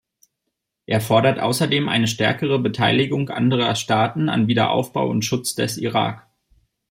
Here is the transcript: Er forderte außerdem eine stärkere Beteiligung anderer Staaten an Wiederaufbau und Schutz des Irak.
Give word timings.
Er 0.87 0.99
forderte 0.99 1.43
außerdem 1.43 1.87
eine 1.87 2.07
stärkere 2.07 2.57
Beteiligung 2.57 3.29
anderer 3.29 3.75
Staaten 3.75 4.29
an 4.29 4.47
Wiederaufbau 4.47 5.07
und 5.07 5.23
Schutz 5.25 5.53
des 5.53 5.77
Irak. 5.77 6.25